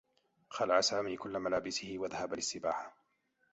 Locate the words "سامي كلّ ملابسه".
0.81-1.93